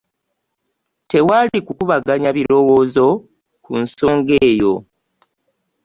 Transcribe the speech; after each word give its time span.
Tewali 1.09 1.57
kukubaganya 1.65 2.29
birowoozo 2.37 3.05
ku 3.63 3.71
nsonga 3.83 4.33
eyo. 4.49 4.73